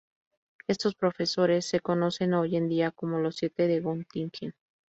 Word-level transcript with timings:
Estos 0.65 0.95
profesores 0.95 1.67
se 1.69 1.79
conocen 1.79 2.33
hoy 2.33 2.55
en 2.55 2.67
día 2.67 2.89
como 2.89 3.19
los 3.19 3.35
"Siete 3.35 3.67
de 3.67 3.81
Göttingen". 3.81 4.55